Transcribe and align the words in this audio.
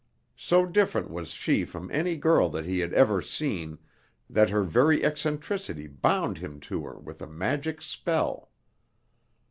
So 0.39 0.65
different 0.65 1.11
was 1.11 1.27
she 1.29 1.63
from 1.63 1.91
any 1.91 2.15
girl 2.17 2.49
that 2.49 2.65
he 2.65 2.79
had 2.79 2.91
ever 2.91 3.21
seen, 3.21 3.77
that 4.27 4.49
her 4.49 4.63
very 4.63 5.03
eccentricity 5.05 5.85
bound 5.85 6.39
him 6.39 6.59
to 6.61 6.83
her 6.85 6.97
with 6.97 7.21
a 7.21 7.27
magic 7.27 7.83
spell. 7.83 8.49